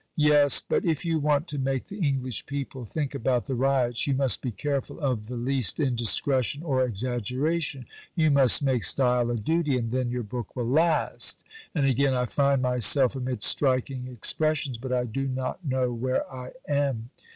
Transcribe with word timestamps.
Yes, 0.17 0.63
but 0.67 0.83
if 0.83 1.05
you 1.05 1.19
want 1.19 1.45
to 1.49 1.59
make 1.59 1.83
the 1.85 1.99
English 1.99 2.47
people 2.47 2.85
think 2.85 3.13
about 3.13 3.45
the 3.45 3.53
Ryots 3.53 4.07
you 4.07 4.15
must 4.15 4.41
be 4.41 4.49
careful 4.49 4.99
of 4.99 5.27
the 5.27 5.35
least 5.35 5.79
indiscretion 5.79 6.63
or 6.63 6.83
exaggeration. 6.83 7.85
You 8.15 8.31
must 8.31 8.63
make 8.63 8.83
style 8.83 9.29
a 9.29 9.35
duty, 9.37 9.77
and 9.77 9.91
then 9.91 10.09
your 10.09 10.23
book 10.23 10.55
will 10.55 10.67
last." 10.69 11.43
And 11.75 11.85
again, 11.85 12.15
"I 12.15 12.25
find 12.25 12.63
myself 12.63 13.15
amid 13.15 13.43
striking 13.43 14.07
expressions, 14.07 14.79
but 14.79 14.91
I 14.91 15.03
do 15.03 15.27
not 15.27 15.63
know 15.63 15.93
where 15.93 16.27
I 16.33 16.53
am." 16.67 17.11